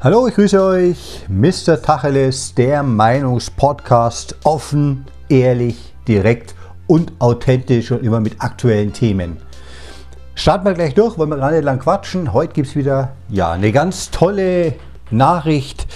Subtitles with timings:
[0.00, 1.82] Hallo, ich grüße euch, Mr.
[1.82, 6.54] Tacheles, der Meinungspodcast, offen, ehrlich, direkt
[6.86, 9.38] und authentisch und immer mit aktuellen Themen.
[10.36, 12.32] Starten wir gleich durch, wollen wir nicht lang quatschen.
[12.32, 14.74] Heute gibt es wieder ja, eine ganz tolle
[15.10, 15.88] Nachricht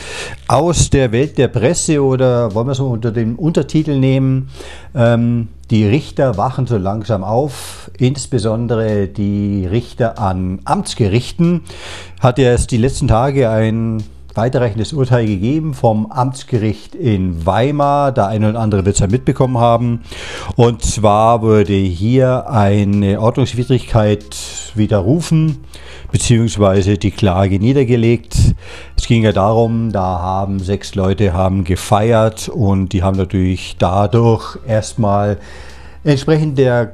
[0.48, 4.50] aus der Welt der Presse oder wollen wir so unter dem Untertitel nehmen,
[4.96, 11.62] ähm, die Richter wachen so langsam auf, insbesondere die Richter an Amtsgerichten.
[12.20, 14.04] Hat erst die letzten Tage ein
[14.34, 18.12] weiterreichendes Urteil gegeben vom Amtsgericht in Weimar.
[18.12, 20.02] Der eine oder andere wird es ja mitbekommen haben.
[20.56, 24.36] Und zwar wurde hier eine Ordnungswidrigkeit
[24.74, 25.64] widerrufen
[26.12, 28.36] beziehungsweise die Klage niedergelegt.
[28.96, 34.58] Es ging ja darum, da haben sechs Leute haben gefeiert und die haben natürlich dadurch
[34.68, 35.38] erstmal
[36.04, 36.92] entsprechend der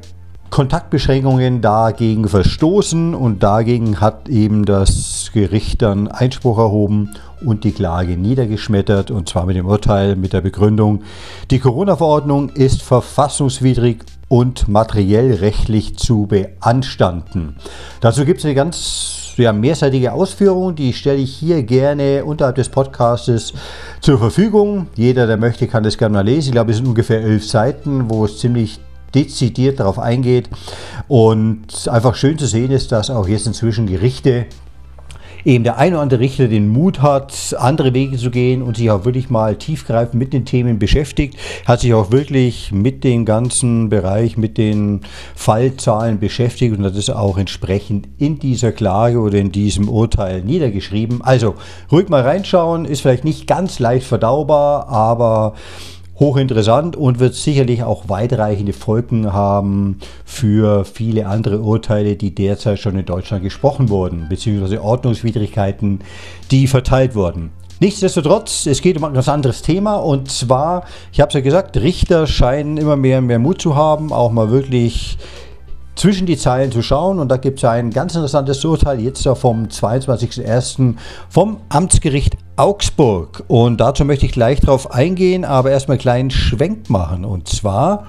[0.51, 7.11] Kontaktbeschränkungen dagegen verstoßen und dagegen hat eben das Gericht dann Einspruch erhoben
[7.45, 11.03] und die Klage niedergeschmettert und zwar mit dem Urteil mit der Begründung,
[11.51, 17.57] die Corona-Verordnung ist verfassungswidrig und materiell rechtlich zu beanstanden.
[18.01, 22.69] Dazu gibt es eine ganz ja, mehrseitige Ausführung, die stelle ich hier gerne unterhalb des
[22.69, 23.53] Podcastes
[24.01, 24.89] zur Verfügung.
[24.97, 26.49] Jeder, der möchte, kann das gerne mal lesen.
[26.49, 28.81] Ich glaube, es sind ungefähr elf Seiten, wo es ziemlich
[29.19, 30.49] dezidiert darauf eingeht.
[31.09, 34.47] Und einfach schön zu sehen ist, dass auch jetzt inzwischen Gerichte
[35.45, 38.91] eben der eine oder andere Richter den Mut hat, andere Wege zu gehen und sich
[38.91, 43.89] auch wirklich mal tiefgreifend mit den Themen beschäftigt, hat sich auch wirklich mit dem ganzen
[43.89, 45.01] Bereich, mit den
[45.35, 51.23] Fallzahlen beschäftigt und hat es auch entsprechend in dieser Klage oder in diesem Urteil niedergeschrieben.
[51.23, 51.55] Also
[51.91, 55.55] ruhig mal reinschauen, ist vielleicht nicht ganz leicht verdaubar, aber
[56.19, 62.99] hochinteressant und wird sicherlich auch weitreichende Folgen haben für viele andere Urteile, die derzeit schon
[62.99, 66.01] in Deutschland gesprochen wurden, beziehungsweise Ordnungswidrigkeiten,
[66.51, 67.51] die verteilt wurden.
[67.81, 71.77] Nichtsdestotrotz, es geht um ein ganz anderes Thema und zwar, ich habe es ja gesagt,
[71.77, 75.17] Richter scheinen immer mehr und mehr Mut zu haben, auch mal wirklich
[75.99, 77.19] zwischen die Zeilen zu schauen.
[77.19, 80.95] Und da gibt es ein ganz interessantes Urteil jetzt vom 22.01.
[81.29, 83.45] vom Amtsgericht Augsburg.
[83.49, 87.25] Und dazu möchte ich gleich drauf eingehen, aber erstmal einen kleinen Schwenk machen.
[87.25, 88.07] Und zwar,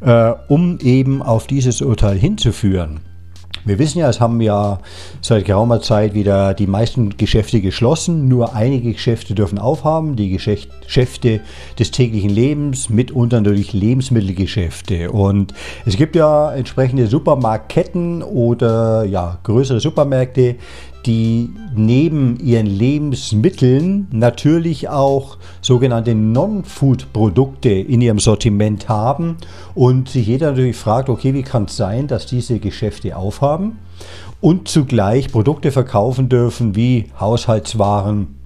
[0.00, 3.00] äh, um eben auf dieses Urteil hinzuführen.
[3.68, 4.78] Wir wissen ja, es haben ja
[5.20, 8.26] seit geraumer Zeit wieder die meisten Geschäfte geschlossen.
[8.26, 10.16] Nur einige Geschäfte dürfen aufhaben.
[10.16, 11.40] Die Geschäfte
[11.78, 15.10] des täglichen Lebens, mitunter natürlich Lebensmittelgeschäfte.
[15.10, 15.52] Und
[15.84, 20.56] es gibt ja entsprechende Supermarktketten oder ja, größere Supermärkte,
[21.08, 29.38] die neben ihren Lebensmitteln natürlich auch sogenannte Non-Food-Produkte in ihrem Sortiment haben.
[29.74, 33.78] Und sich jeder natürlich fragt, okay, wie kann es sein, dass diese Geschäfte aufhaben?
[34.42, 38.37] Und zugleich Produkte verkaufen dürfen wie Haushaltswaren,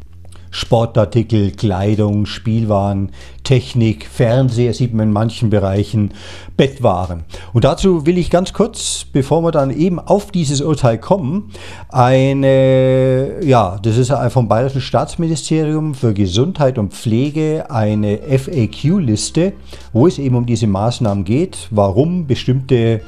[0.53, 3.11] Sportartikel, Kleidung, Spielwaren,
[3.43, 6.13] Technik, Fernseher sieht man in manchen Bereichen,
[6.59, 7.25] Bettwaren.
[7.55, 11.51] Und dazu will ich ganz kurz, bevor wir dann eben auf dieses Urteil kommen,
[11.89, 19.55] eine, ja, das ist vom Bayerischen Staatsministerium für Gesundheit und Pflege eine FAQ-Liste,
[19.95, 23.01] wo es eben um diese Maßnahmen geht, warum bestimmte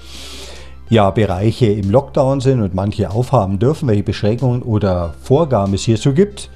[0.89, 6.15] ja, Bereiche im Lockdown sind und manche aufhaben dürfen, welche Beschränkungen oder Vorgaben es hierzu
[6.15, 6.51] gibt.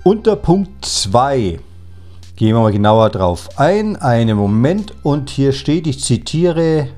[0.04, 1.60] unter Punkt 2,
[2.36, 4.94] gehen wir mal genauer drauf ein, einen Moment.
[5.02, 6.90] Und hier steht, ich zitiere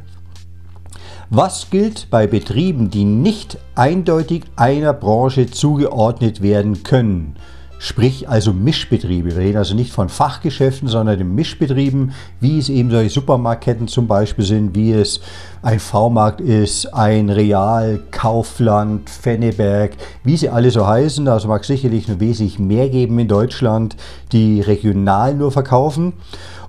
[1.30, 7.36] was gilt bei Betrieben, die nicht eindeutig einer Branche zugeordnet werden können?
[7.78, 9.31] Sprich also Mischbetriebe.
[9.31, 14.08] Wir reden also nicht von Fachgeschäften, sondern den Mischbetrieben, wie es eben solche Supermarktketten zum
[14.08, 15.20] Beispiel sind, wie es
[15.61, 19.91] ein V-Markt ist, ein Real, Kaufland, Fenneberg,
[20.23, 21.28] wie sie alle so heißen.
[21.28, 23.97] Also mag es sicherlich noch wesentlich mehr geben in Deutschland,
[24.32, 26.14] die regional nur verkaufen.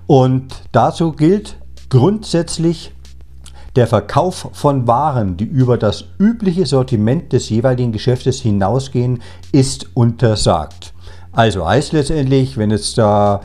[0.07, 1.57] Und dazu gilt
[1.89, 2.91] grundsätzlich
[3.75, 9.21] der Verkauf von Waren, die über das übliche Sortiment des jeweiligen Geschäftes hinausgehen,
[9.51, 10.93] ist untersagt.
[11.37, 13.41] Also heißt letztendlich, wenn jetzt da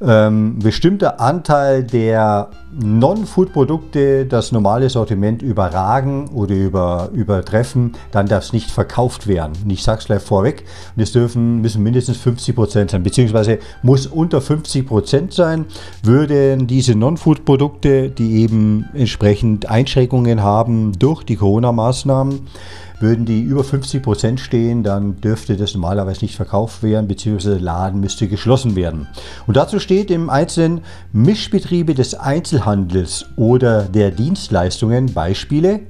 [0.00, 2.48] ähm, bestimmter Anteil der
[2.82, 9.52] Non-Food-Produkte das normale Sortiment überragen oder über, übertreffen, dann darf es nicht verkauft werden.
[9.64, 10.64] Und ich sage es gleich vorweg,
[10.96, 15.66] und es dürfen, müssen mindestens 50 Prozent sein, beziehungsweise muss unter 50 Prozent sein,
[16.02, 22.40] würden diese Non-Food-Produkte, die eben entsprechend Einschränkungen haben durch die Corona-Maßnahmen,
[23.00, 27.60] würden die über 50 Prozent stehen, dann dürfte das normalerweise nicht verkauft werden, beziehungsweise der
[27.60, 29.08] Laden müsste geschlossen werden.
[29.46, 30.80] Und dazu steht im Einzelnen
[31.12, 32.63] Mischbetriebe des Einzelhandels
[33.36, 35.80] oder der Dienstleistungen Beispiele.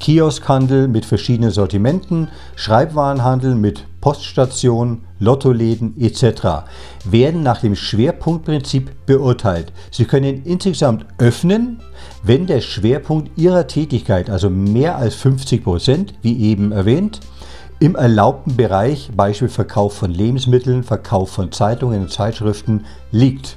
[0.00, 2.26] Kioskhandel mit verschiedenen Sortimenten,
[2.56, 6.66] Schreibwarenhandel mit Poststation, Lottoläden etc.
[7.04, 9.72] werden nach dem Schwerpunktprinzip beurteilt.
[9.92, 11.78] Sie können insgesamt öffnen,
[12.24, 17.20] wenn der Schwerpunkt Ihrer Tätigkeit, also mehr als 50 Prozent, wie eben erwähnt,
[17.78, 23.56] im erlaubten Bereich, Beispiel Verkauf von Lebensmitteln, Verkauf von Zeitungen und Zeitschriften, liegt.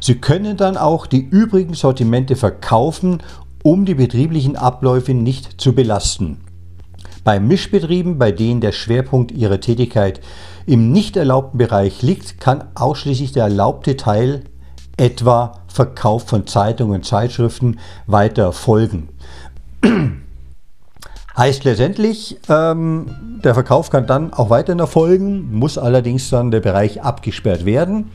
[0.00, 3.22] Sie können dann auch die übrigen Sortimente verkaufen,
[3.62, 6.38] um die betrieblichen Abläufe nicht zu belasten.
[7.24, 10.20] Bei Mischbetrieben, bei denen der Schwerpunkt ihrer Tätigkeit
[10.66, 14.44] im nicht erlaubten Bereich liegt, kann ausschließlich der erlaubte Teil,
[14.96, 19.08] etwa Verkauf von Zeitungen und Zeitschriften, weiter erfolgen.
[21.36, 23.06] Heißt letztendlich, ähm,
[23.44, 28.10] der Verkauf kann dann auch weiterhin erfolgen, muss allerdings dann der Bereich abgesperrt werden.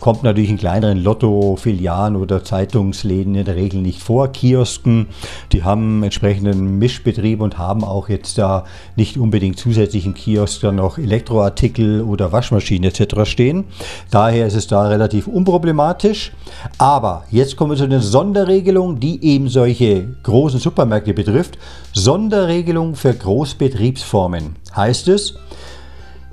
[0.00, 4.28] Kommt natürlich in kleineren Lotto-Filialen oder Zeitungsläden in der Regel nicht vor.
[4.28, 5.08] Kiosken,
[5.52, 8.64] die haben entsprechenden Mischbetrieb und haben auch jetzt da
[8.96, 13.30] nicht unbedingt zusätzlich im Kiosk dann noch Elektroartikel oder Waschmaschinen etc.
[13.30, 13.64] stehen.
[14.10, 16.32] Daher ist es da relativ unproblematisch.
[16.78, 21.58] Aber jetzt kommen wir zu den Sonderregelungen, die eben solche großen Supermärkte betrifft.
[21.92, 25.34] Sonderregelung für Großbetriebsformen heißt es,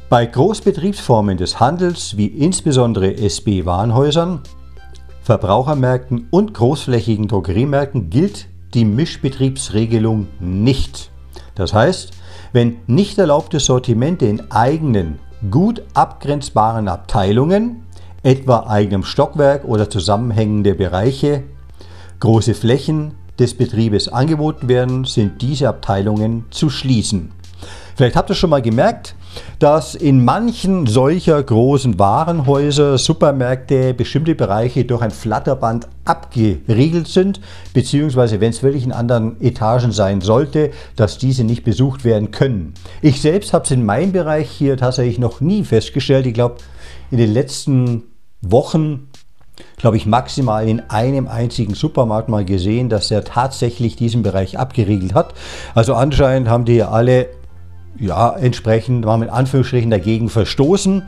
[0.09, 4.41] bei Großbetriebsformen des Handels wie insbesondere SB-Warenhäusern,
[5.21, 11.11] Verbrauchermärkten und großflächigen Drogeriemärkten gilt die Mischbetriebsregelung nicht.
[11.55, 12.11] Das heißt,
[12.53, 15.19] wenn nicht erlaubte Sortimente in eigenen,
[15.51, 17.83] gut abgrenzbaren Abteilungen,
[18.23, 21.43] etwa eigenem Stockwerk oder zusammenhängende Bereiche,
[22.21, 27.33] große Flächen des Betriebes angeboten werden, sind diese Abteilungen zu schließen.
[27.95, 29.15] Vielleicht habt ihr schon mal gemerkt,
[29.59, 37.41] dass in manchen solcher großen Warenhäuser, Supermärkte bestimmte Bereiche durch ein Flatterband abgeriegelt sind,
[37.73, 42.73] beziehungsweise wenn es wirklich in anderen Etagen sein sollte, dass diese nicht besucht werden können.
[43.01, 46.25] Ich selbst habe es in meinem Bereich hier tatsächlich noch nie festgestellt.
[46.25, 46.57] Ich glaube,
[47.11, 48.03] in den letzten
[48.41, 49.07] Wochen
[49.77, 55.13] glaube ich, maximal in einem einzigen Supermarkt mal gesehen, dass er tatsächlich diesen Bereich abgeriegelt
[55.13, 55.33] hat.
[55.75, 57.27] Also anscheinend haben die alle
[57.99, 61.03] ja, entsprechend war mit Anführungsstrichen dagegen verstoßen,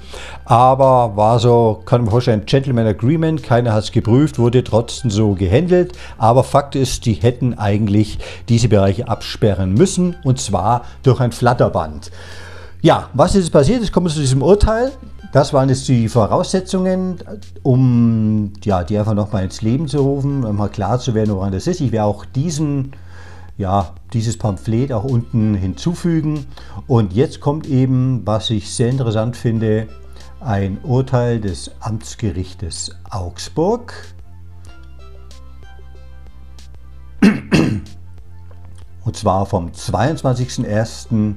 [0.45, 5.33] aber war so, kann man vorstellen, Gentleman Agreement, keiner hat es geprüft, wurde trotzdem so
[5.33, 11.31] gehandelt, aber Fakt ist, die hätten eigentlich diese Bereiche absperren müssen und zwar durch ein
[11.31, 12.11] Flatterband.
[12.81, 13.83] Ja, was ist passiert?
[13.83, 14.91] Es kommt zu diesem Urteil.
[15.33, 17.17] Das waren jetzt die Voraussetzungen,
[17.61, 21.51] um ja, die einfach nochmal ins Leben zu rufen, um mal klar zu werden, woran
[21.51, 21.81] das ist.
[21.81, 22.93] Ich werde auch diesen
[23.59, 26.47] ja, dieses Pamphlet auch unten hinzufügen.
[26.87, 29.87] Und jetzt kommt eben, was ich sehr interessant finde,
[30.39, 33.93] ein Urteil des Amtsgerichtes Augsburg.
[37.21, 41.35] Und zwar vom 22.01.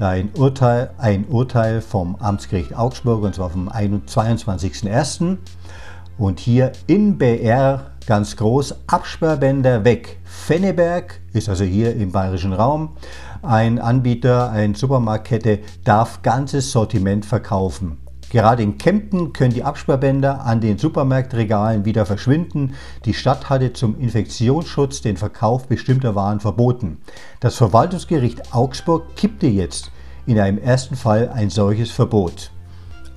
[0.00, 5.36] ein Urteil, ein Urteil vom Amtsgericht Augsburg, und zwar vom 22.01.
[6.16, 10.18] Und hier in BR ganz groß, Absperrbänder weg.
[10.24, 12.96] Fenneberg ist also hier im bayerischen Raum.
[13.42, 17.98] Ein Anbieter, eine Supermarktkette darf ganzes Sortiment verkaufen.
[18.30, 22.72] Gerade in Kempten können die Absperrbänder an den Supermarktregalen wieder verschwinden.
[23.04, 27.02] Die Stadt hatte zum Infektionsschutz den Verkauf bestimmter Waren verboten.
[27.40, 29.90] Das Verwaltungsgericht Augsburg kippte jetzt
[30.24, 32.52] in einem ersten Fall ein solches Verbot.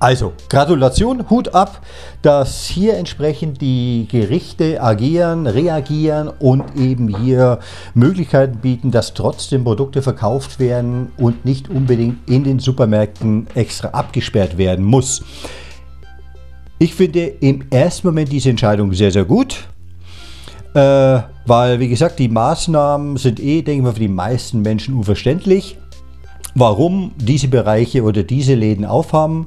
[0.02, 1.80] Also, Gratulation, Hut ab,
[2.22, 7.60] dass hier entsprechend die Gerichte agieren, reagieren und eben hier
[7.94, 14.58] Möglichkeiten bieten, dass trotzdem Produkte verkauft werden und nicht unbedingt in den Supermärkten extra abgesperrt
[14.58, 15.22] werden muss.
[16.80, 19.68] Ich finde im ersten Moment diese Entscheidung sehr, sehr gut.
[20.74, 24.94] Äh, weil, wie gesagt, die Maßnahmen sind eh, denke ich mal, für die meisten Menschen
[24.94, 25.78] unverständlich.
[26.56, 29.46] Warum diese Bereiche oder diese Läden aufhaben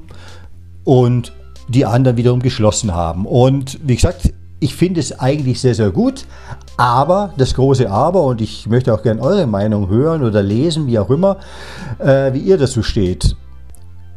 [0.85, 1.33] und
[1.67, 3.25] die anderen wiederum geschlossen haben.
[3.25, 6.25] Und wie gesagt, ich finde es eigentlich sehr, sehr gut.
[6.77, 10.99] Aber, das große Aber, und ich möchte auch gerne eure Meinung hören oder lesen, wie
[10.99, 11.37] auch immer,
[11.99, 13.35] äh, wie ihr dazu steht.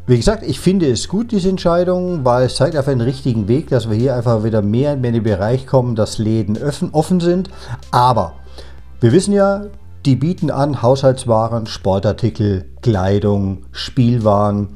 [0.07, 3.69] wie gesagt, ich finde es gut, diese Entscheidung, weil es zeigt einfach einen richtigen Weg,
[3.69, 6.59] dass wir hier einfach wieder mehr und mehr in den Bereich kommen, dass Läden
[6.93, 7.51] offen sind.
[7.91, 8.33] Aber
[9.01, 9.67] wir wissen ja,
[10.07, 14.69] die bieten an Haushaltswaren, Sportartikel, Kleidung, Spielwaren,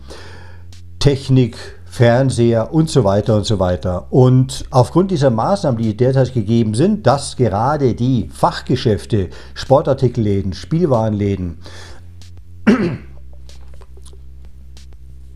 [0.99, 1.57] Technik,
[1.93, 4.07] Fernseher und so weiter und so weiter.
[4.09, 11.59] Und aufgrund dieser Maßnahmen, die derzeit gegeben sind, dass gerade die Fachgeschäfte, Sportartikelläden, Spielwarenläden,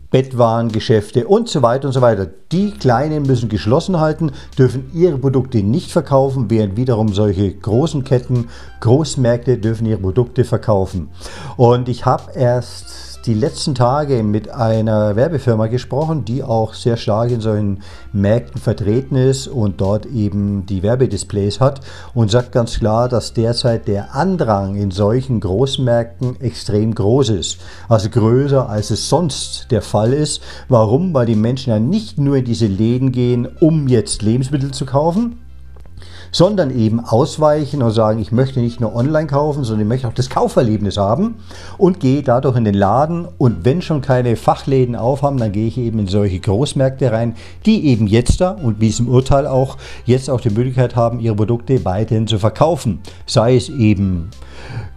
[0.09, 2.27] Bettwarengeschäfte und so weiter und so weiter.
[2.51, 8.47] Die Kleinen müssen geschlossen halten, dürfen ihre Produkte nicht verkaufen, während wiederum solche großen Ketten,
[8.79, 11.09] Großmärkte dürfen ihre Produkte verkaufen.
[11.55, 17.29] Und ich habe erst die letzten Tage mit einer Werbefirma gesprochen, die auch sehr stark
[17.29, 21.81] in solchen Märkten vertreten ist und dort eben die Werbedisplays hat
[22.13, 27.59] und sagt ganz klar, dass derzeit der Andrang in solchen Großmärkten extrem groß ist.
[27.89, 30.41] Also größer als es sonst der Fall ist.
[30.69, 31.13] Warum?
[31.13, 35.37] Weil die Menschen ja nicht nur in diese Läden gehen, um jetzt Lebensmittel zu kaufen,
[36.31, 40.13] sondern eben ausweichen und sagen, ich möchte nicht nur online kaufen, sondern ich möchte auch
[40.13, 41.35] das Kauferlebnis haben
[41.77, 45.77] und gehe dadurch in den Laden und wenn schon keine Fachläden aufhaben, dann gehe ich
[45.77, 49.77] eben in solche Großmärkte rein, die eben jetzt da und wie es im Urteil auch
[50.05, 52.99] jetzt auch die Möglichkeit haben, ihre Produkte weiterhin zu verkaufen.
[53.25, 54.29] Sei es eben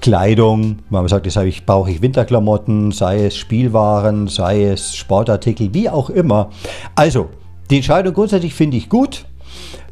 [0.01, 5.91] Kleidung, man sagt, jetzt ich, brauche ich Winterklamotten, sei es Spielwaren, sei es Sportartikel, wie
[5.91, 6.51] auch immer.
[6.95, 7.29] Also,
[7.71, 9.27] die Entscheidung grundsätzlich finde ich gut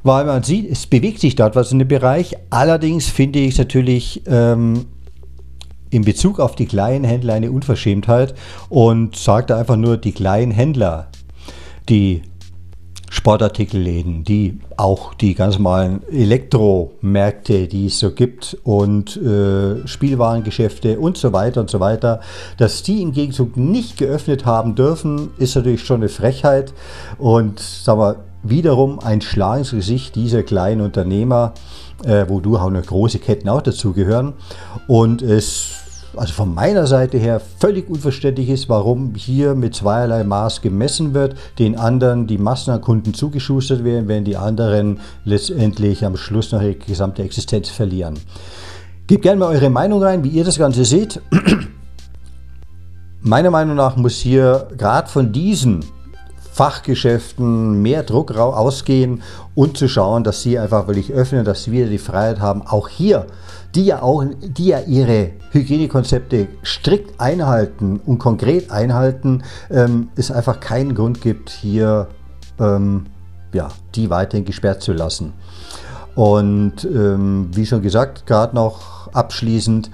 [0.02, 2.37] weil man sieht, es bewegt sich dort was in dem Bereich.
[2.50, 4.87] Allerdings finde ich es natürlich ähm,
[5.90, 8.35] in Bezug auf die kleinen Händler eine Unverschämtheit
[8.69, 11.09] und sagt einfach nur die kleinen Händler,
[11.88, 12.23] die
[13.11, 21.17] Sportartikelläden, die auch die ganz normalen Elektromärkte, die es so gibt und äh, Spielwarengeschäfte und
[21.17, 22.21] so weiter und so weiter,
[22.59, 26.75] dass die im Gegenzug nicht geöffnet haben dürfen, ist natürlich schon eine Frechheit
[27.17, 28.17] und sagen wir,
[28.50, 31.55] wiederum ein Schlag ins Gesicht dieser kleinen Unternehmer,
[32.05, 34.35] äh, wo du auch noch große Ketten auch dazugehören.
[34.87, 35.78] Und es
[36.17, 41.37] also von meiner Seite her völlig unverständlich ist, warum hier mit zweierlei Maß gemessen wird,
[41.59, 46.62] den anderen die Massen an Kunden zugeschustert werden, während die anderen letztendlich am Schluss noch
[46.62, 48.19] ihre gesamte Existenz verlieren.
[49.07, 51.21] Gebt gerne mal eure Meinung rein, wie ihr das Ganze seht.
[53.21, 55.85] Meiner Meinung nach muss hier gerade von diesen
[56.59, 59.23] Fachgeschäften mehr Druck ausgehen
[59.55, 62.88] und zu schauen, dass sie einfach wirklich öffnen, dass sie wieder die Freiheit haben, auch
[62.88, 63.29] hier,
[63.77, 70.59] die ja auch, die ja ihre Hygienekonzepte strikt einhalten und konkret einhalten, ähm, es einfach
[70.59, 72.09] keinen Grund gibt, hier
[72.59, 73.07] ähm,
[73.53, 75.35] ja, die weiterhin gesperrt zu lassen.
[76.17, 79.93] Und ähm, wie schon gesagt, gerade noch abschließend,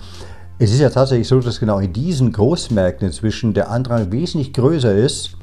[0.59, 4.95] es ist ja tatsächlich so, dass genau in diesen Großmärkten inzwischen der Andrang wesentlich größer
[4.95, 5.37] ist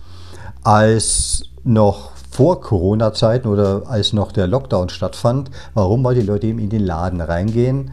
[0.63, 5.51] als noch vor Corona-Zeiten oder als noch der Lockdown stattfand.
[5.73, 6.03] Warum?
[6.03, 7.91] Weil die Leute eben in den Laden reingehen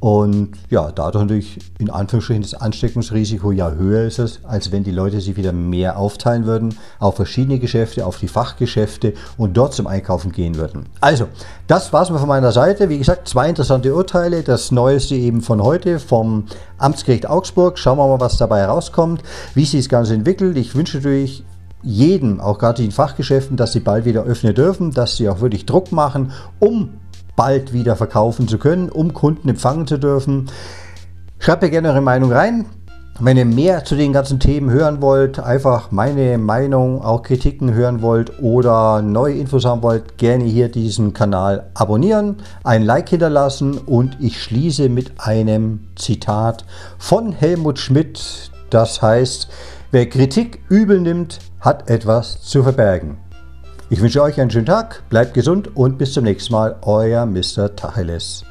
[0.00, 4.92] und ja, dadurch natürlich in Anführungsstrichen das Ansteckungsrisiko ja höher ist es, als wenn die
[4.92, 9.88] Leute sich wieder mehr aufteilen würden auf verschiedene Geschäfte, auf die Fachgeschäfte und dort zum
[9.88, 10.86] Einkaufen gehen würden.
[11.00, 11.26] Also,
[11.66, 12.88] das war's mal von meiner Seite.
[12.88, 14.44] Wie gesagt, zwei interessante Urteile.
[14.44, 16.44] Das neueste eben von heute vom
[16.78, 17.76] Amtsgericht Augsburg.
[17.76, 19.22] Schauen wir mal, was dabei rauskommt,
[19.54, 20.56] wie sich das Ganze entwickelt.
[20.56, 21.42] Ich wünsche natürlich
[21.82, 25.66] jedem, auch gerade in Fachgeschäften, dass sie bald wieder öffnen dürfen, dass sie auch wirklich
[25.66, 26.90] Druck machen, um
[27.36, 30.50] bald wieder verkaufen zu können, um Kunden empfangen zu dürfen.
[31.38, 32.66] Schreibt mir gerne eure Meinung rein.
[33.20, 38.00] Wenn ihr mehr zu den ganzen Themen hören wollt, einfach meine Meinung, auch Kritiken hören
[38.00, 44.16] wollt oder neue Infos haben wollt, gerne hier diesen Kanal abonnieren, ein Like hinterlassen und
[44.20, 46.64] ich schließe mit einem Zitat
[46.96, 48.52] von Helmut Schmidt.
[48.70, 49.48] Das heißt,
[49.90, 53.18] wer Kritik übel nimmt, hat etwas zu verbergen.
[53.90, 57.74] Ich wünsche euch einen schönen Tag, bleibt gesund und bis zum nächsten Mal, euer Mr.
[57.74, 58.44] Tacheles.